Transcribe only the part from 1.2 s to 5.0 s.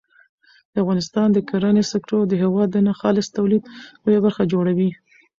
د کرنې سکتور د هېواد د ناخالص تولید لویه برخه جوړوي.